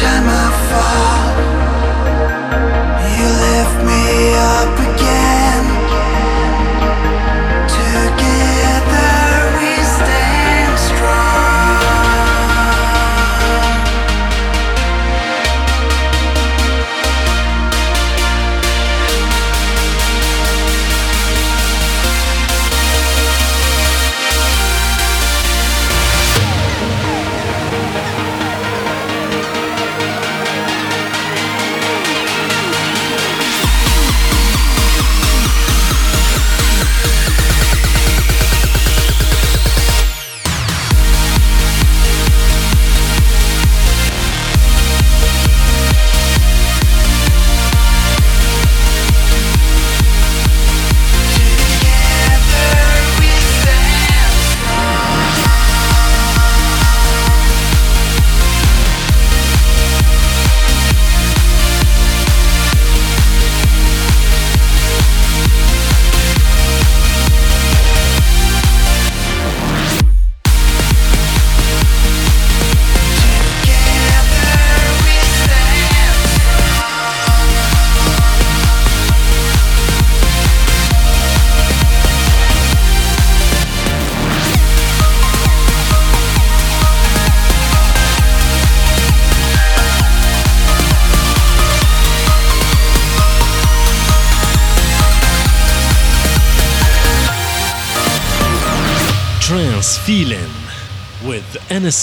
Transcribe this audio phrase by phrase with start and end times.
[0.00, 1.28] Time I fall,
[3.16, 4.02] you lift me
[4.34, 4.85] up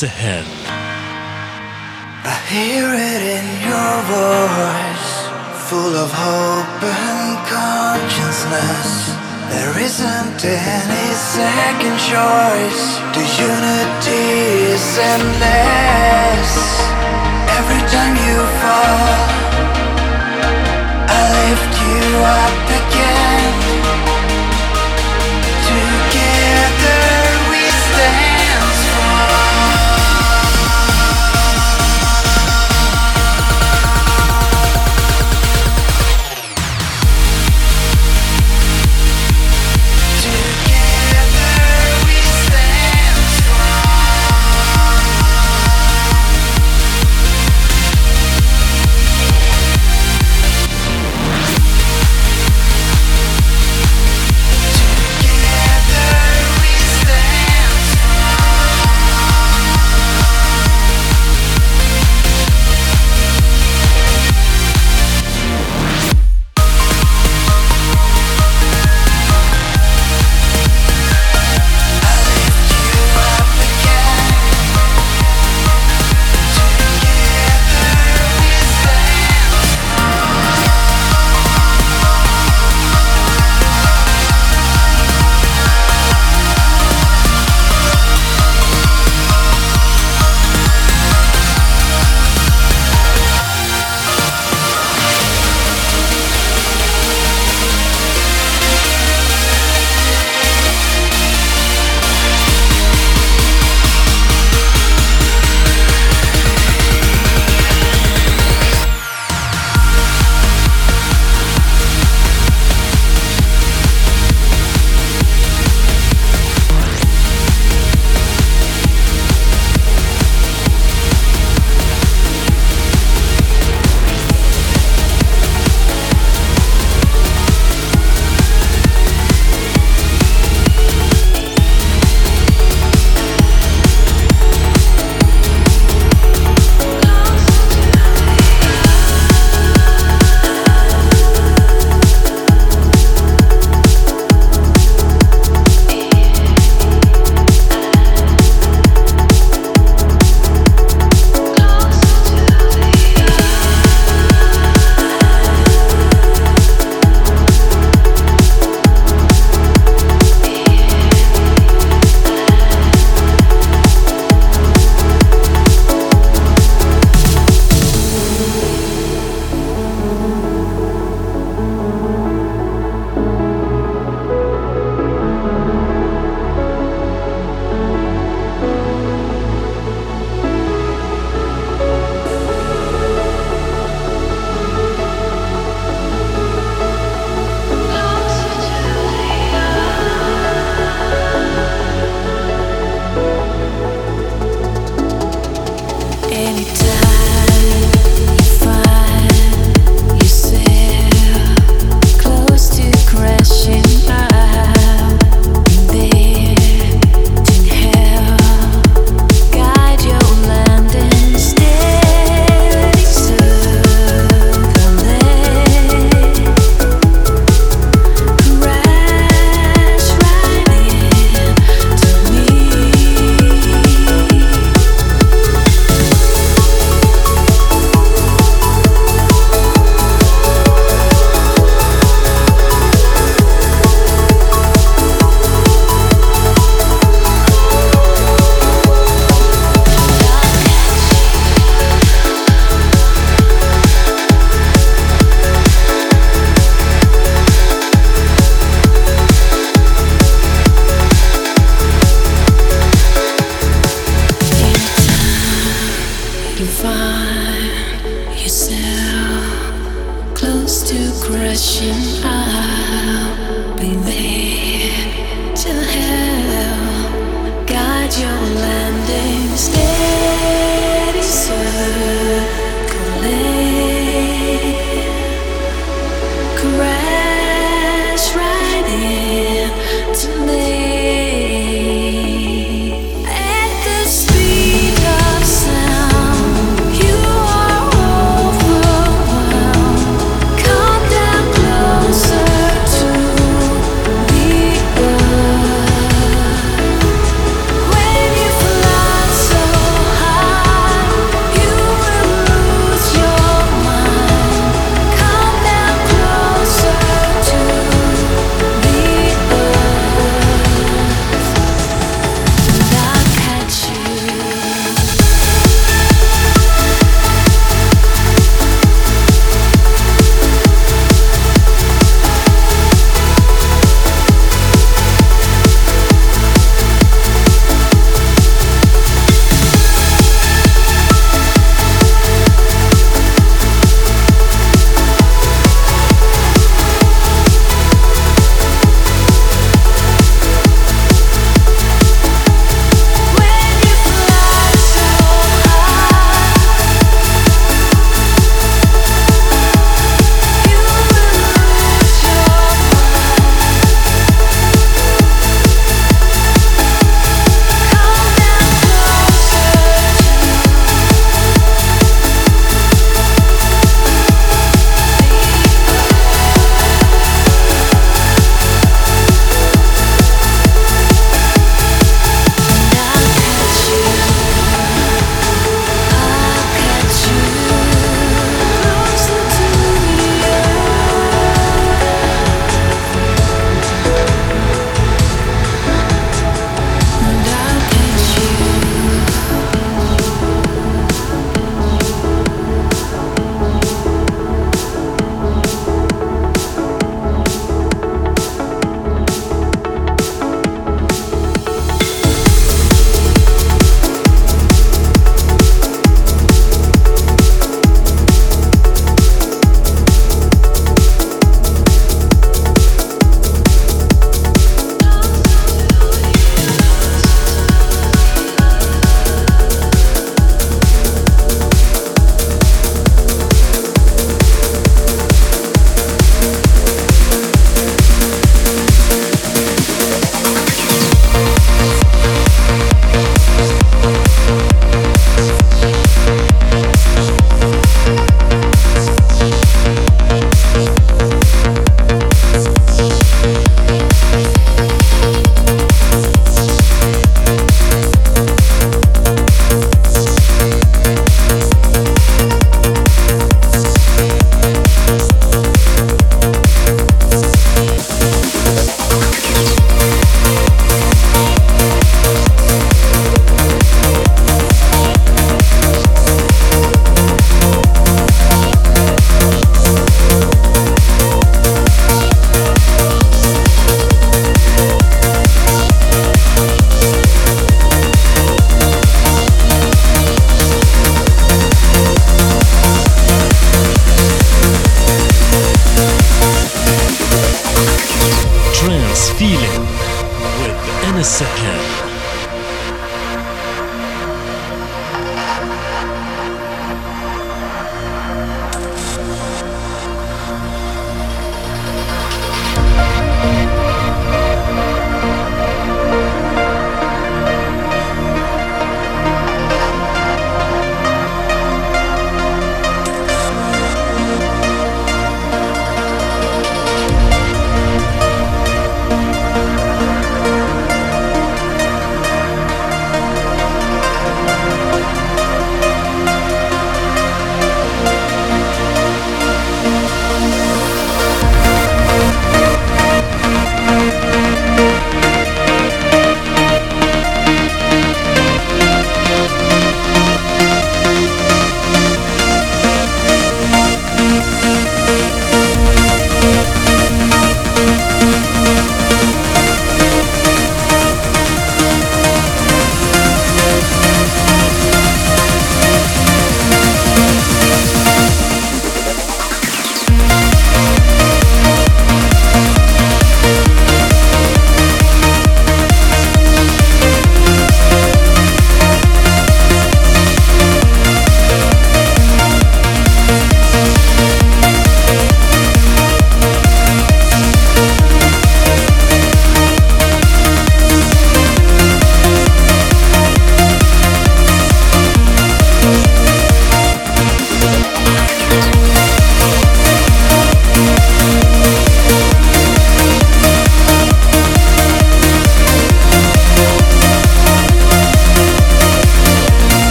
[0.00, 0.48] Sahel.
[2.24, 5.12] I hear it in your voice,
[5.68, 9.12] full of hope and consciousness.
[9.52, 12.82] There isn't any second choice.
[13.12, 16.52] The unity is endless.
[17.60, 19.20] Every time you fall,
[21.12, 22.04] I lift you
[22.40, 22.79] up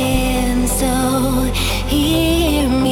[0.00, 0.92] in, so
[1.88, 2.89] hear me.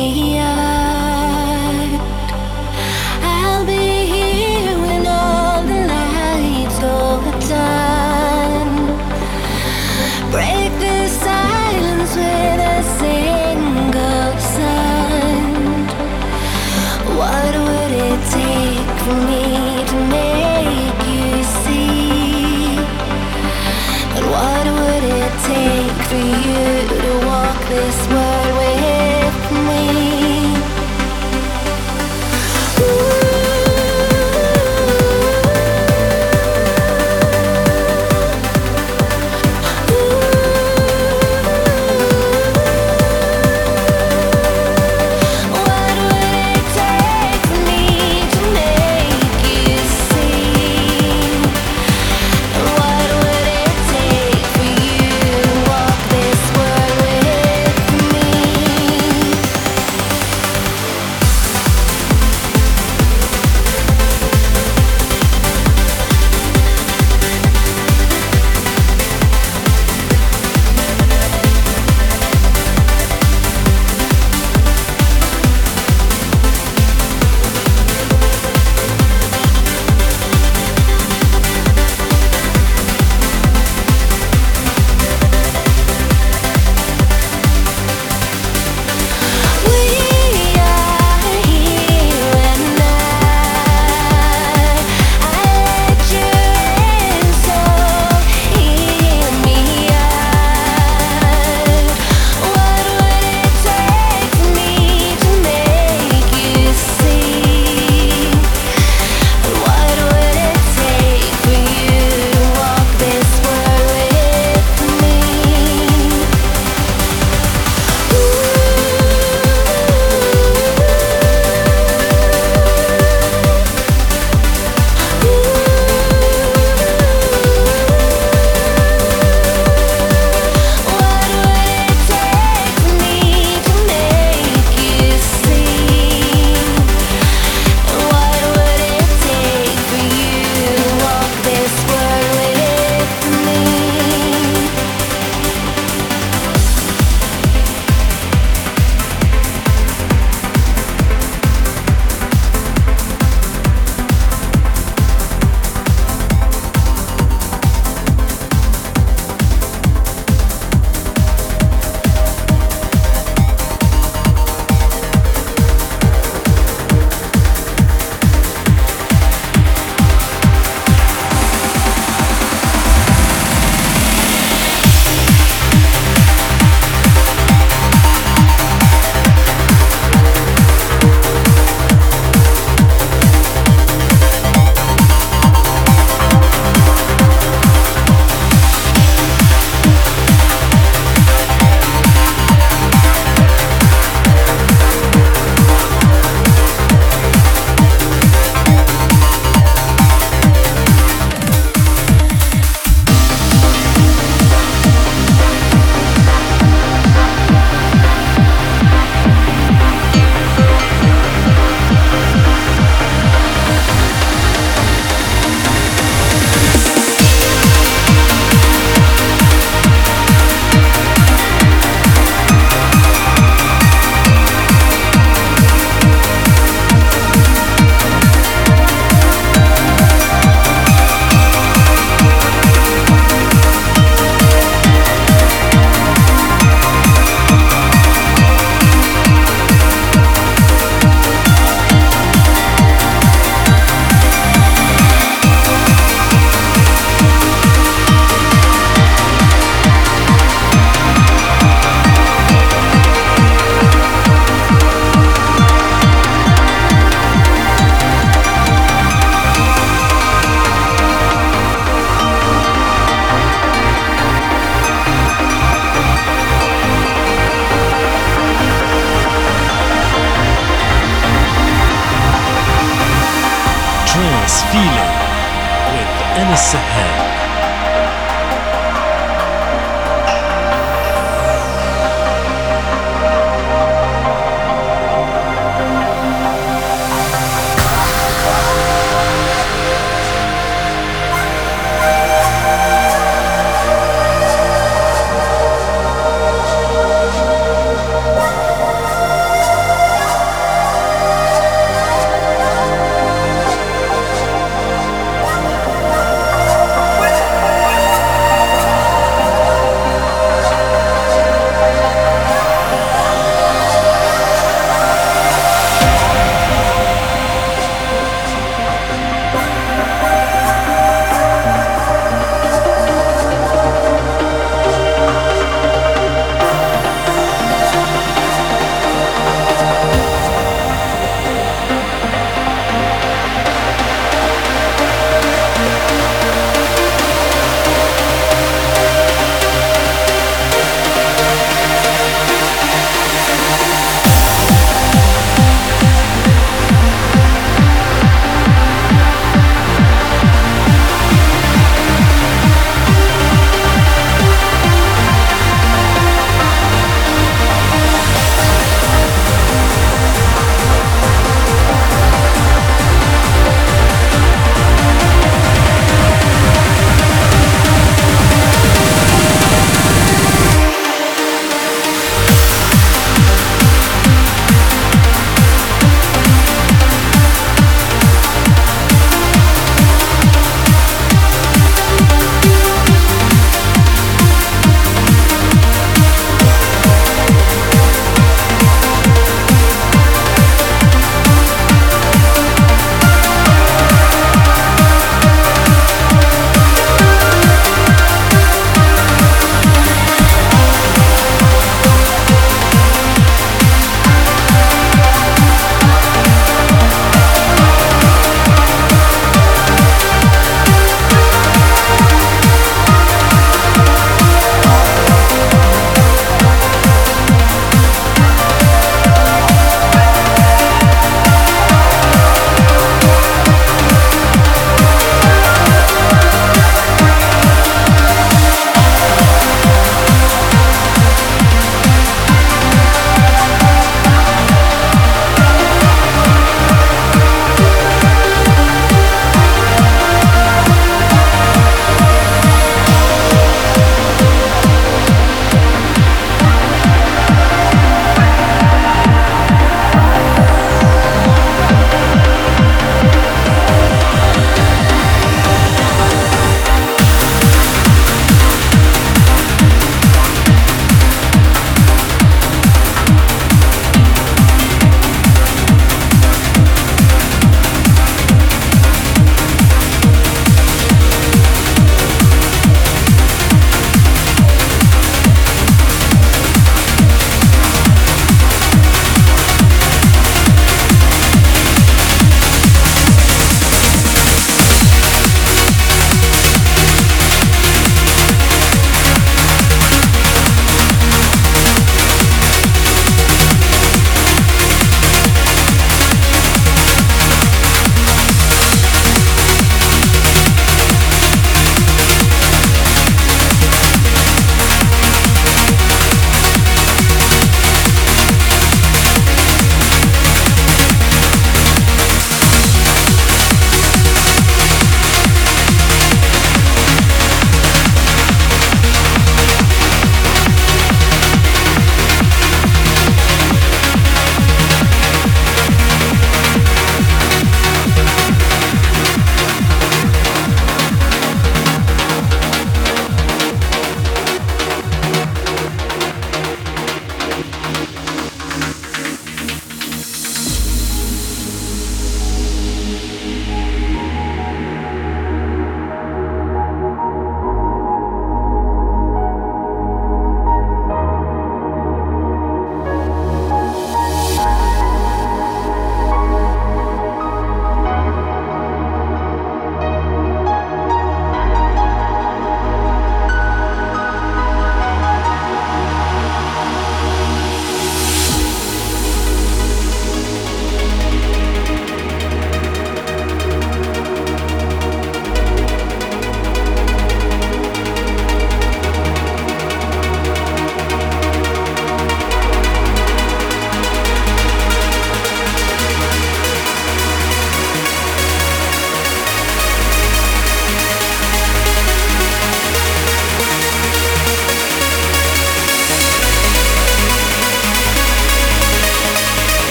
[27.78, 28.27] this world.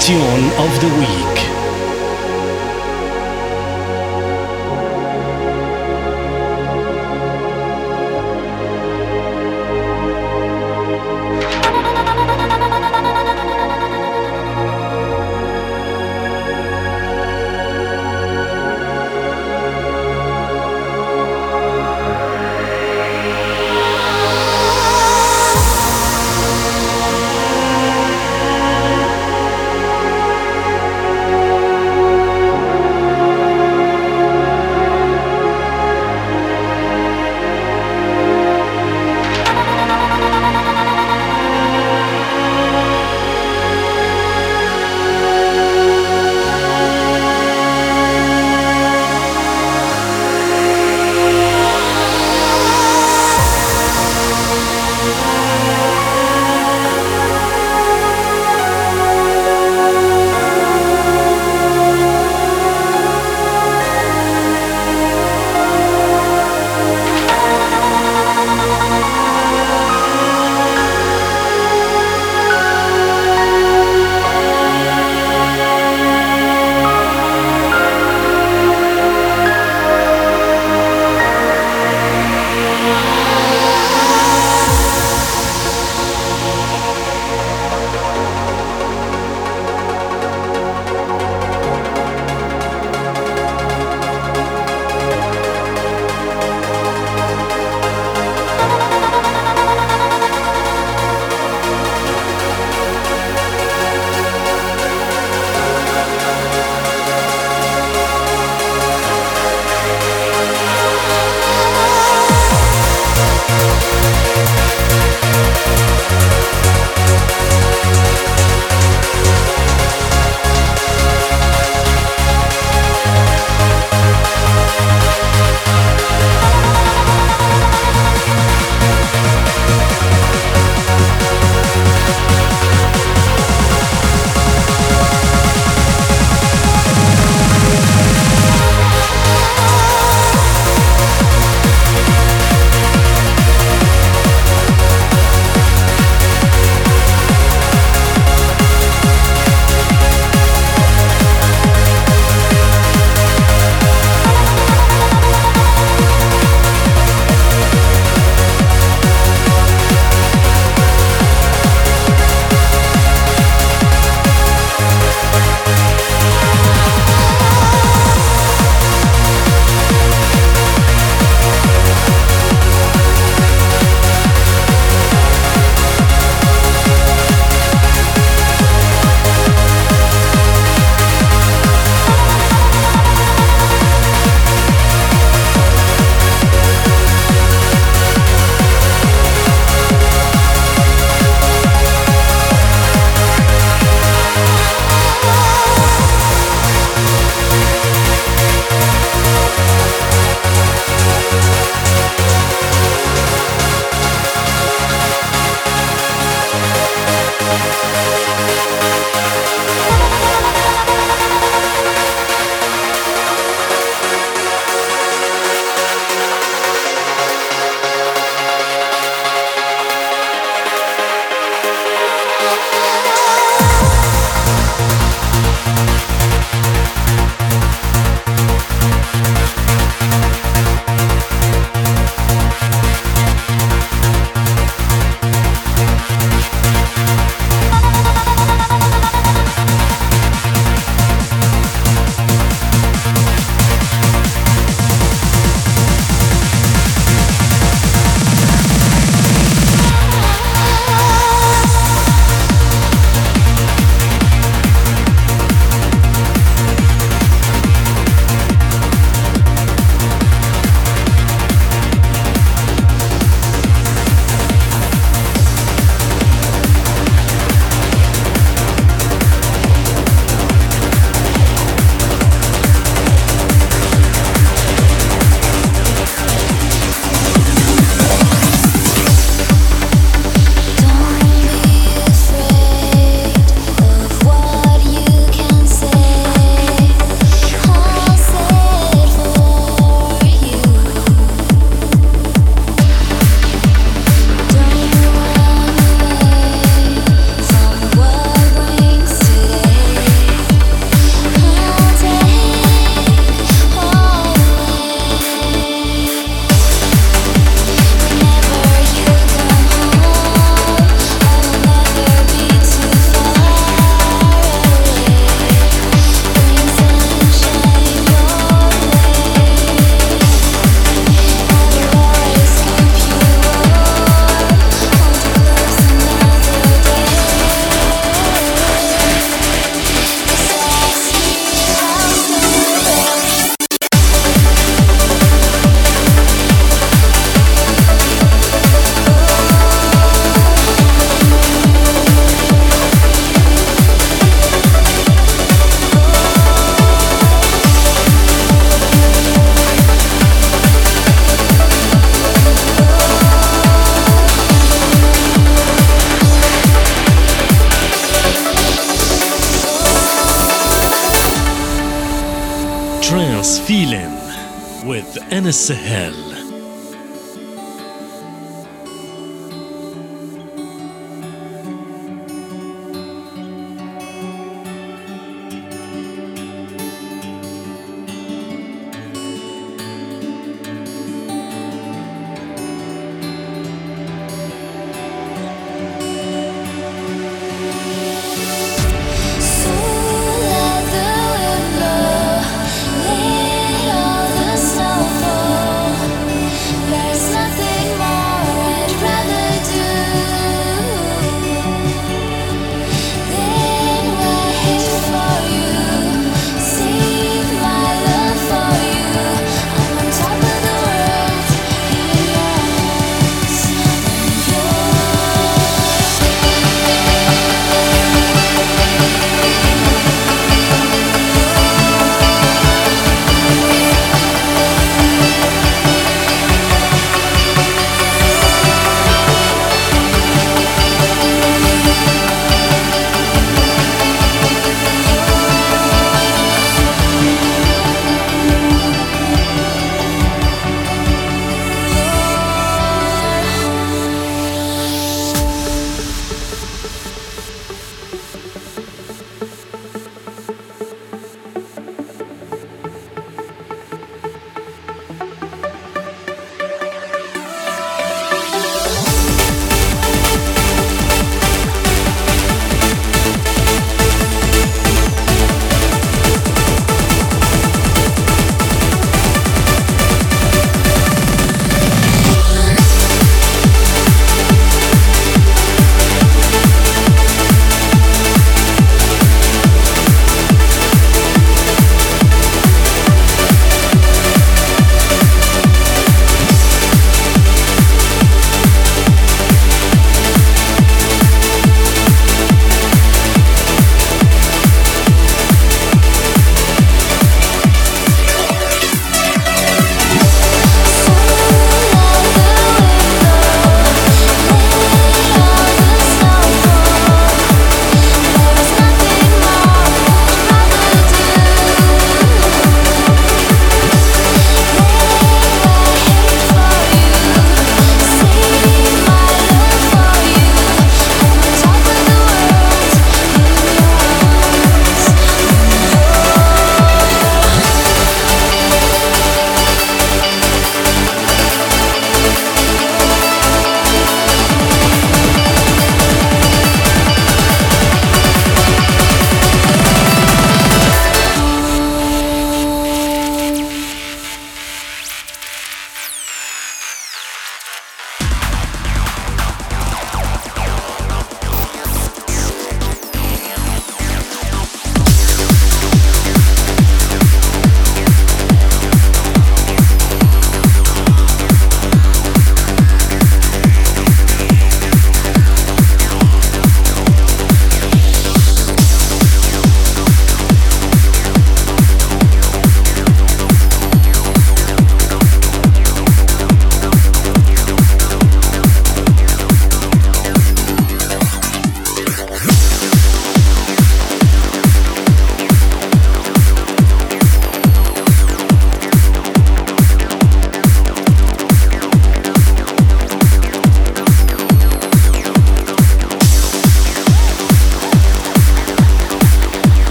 [0.00, 1.39] Tune of the week.